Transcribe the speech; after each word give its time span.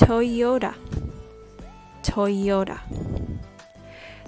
Toyota. 0.00 0.74
Toyota. 2.02 2.80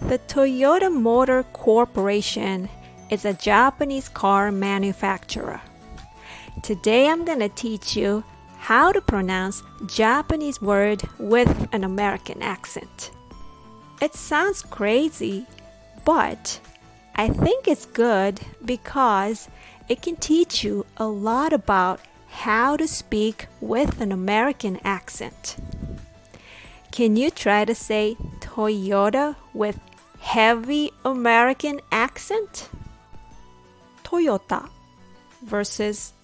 The 0.01 0.19
Toyota 0.19 0.93
Motor 0.93 1.45
Corporation 1.55 2.69
is 3.09 3.25
a 3.25 3.33
Japanese 3.33 4.11
car 4.11 4.53
manufacturer. 4.53 5.63
Today 6.63 7.09
I'm 7.09 7.25
going 7.25 7.39
to 7.39 7.49
teach 7.49 7.97
you 7.97 8.23
how 8.59 8.93
to 8.93 9.01
pronounce 9.01 9.63
Japanese 9.87 10.61
word 10.61 11.03
with 11.19 11.69
an 11.73 11.85
American 11.85 12.43
accent. 12.43 13.11
It 14.03 14.15
sounds 14.15 14.61
crazy, 14.61 15.47
but 16.05 16.61
I 17.17 17.29
think 17.29 17.67
it's 17.67 17.87
good 17.87 18.43
because 18.63 19.49
it 19.89 20.03
can 20.03 20.17
teach 20.17 20.63
you 20.63 20.85
a 20.99 21.07
lot 21.07 21.55
about 21.55 22.01
how 22.43 22.77
to 22.77 22.89
speak 22.89 23.47
with 23.61 24.01
an 24.01 24.11
American 24.11 24.77
accent. 24.83 25.57
Can 26.91 27.15
you 27.15 27.31
try 27.31 27.65
to 27.65 27.73
say 27.73 28.17
Toyota 28.41 29.37
with 29.55 29.79
heavy 30.19 30.91
American 31.05 31.81
accent? 31.93 32.69
Toyota 34.03 34.69
versus 35.45 36.15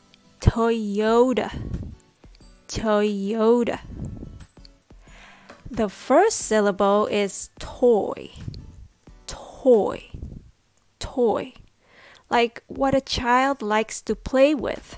Toyota. 0.40 1.56
Toyota. 2.66 3.78
The 5.70 5.88
first 5.88 6.38
syllable 6.38 7.06
is 7.06 7.50
toy. 7.60 8.32
Toy. 9.28 10.02
Toy. 10.98 11.52
Like 12.28 12.64
what 12.66 12.96
a 12.96 13.00
child 13.00 13.62
likes 13.62 14.00
to 14.02 14.16
play 14.16 14.52
with. 14.52 14.96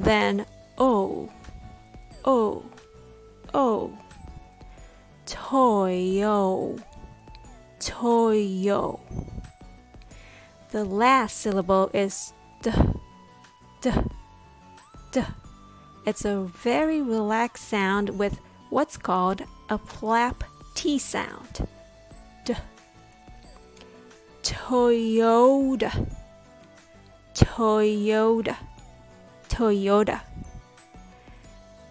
Then 0.00 0.46
oh. 0.78 1.28
Oh. 2.24 2.64
Oh. 3.52 3.92
Toyo. 5.26 6.78
Toyo. 7.78 9.00
The 10.70 10.84
last 10.84 11.36
syllable 11.36 11.90
is 11.92 12.32
d. 12.62 12.70
D. 13.82 13.90
D. 15.12 15.22
It's 16.06 16.24
a 16.24 16.44
very 16.44 17.02
relaxed 17.02 17.68
sound 17.68 18.18
with 18.18 18.40
what's 18.70 18.96
called 18.96 19.42
a 19.68 19.76
flap 19.76 20.44
T 20.74 20.98
sound. 20.98 21.68
D. 22.46 22.54
Toyota. 24.42 26.08
Toyota. 27.34 28.56
Toyota. 29.60 30.22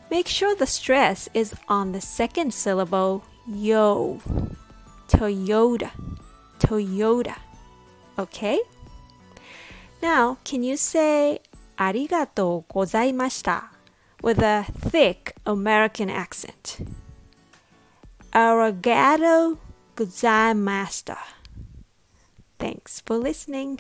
Make 0.10 0.28
sure 0.28 0.56
the 0.56 0.66
stress 0.66 1.30
is 1.36 1.54
on 1.68 1.92
the 1.92 2.02
second 2.02 2.52
syllable, 2.52 3.24
yo. 3.46 4.20
Toyota, 5.08 5.92
Toyota. 6.58 7.36
Okay? 8.18 8.60
Now, 10.02 10.40
can 10.44 10.64
you 10.64 10.78
say 10.78 11.42
arigato 11.78 12.66
gozaimashita 12.74 13.66
with 14.24 14.40
a 14.40 14.66
thick 14.74 15.36
American 15.46 16.10
accent? 16.10 16.80
Arigato 18.34 19.60
gozaimashita. 19.96 21.20
Thanks 22.58 23.00
for 23.02 23.18
listening. 23.18 23.80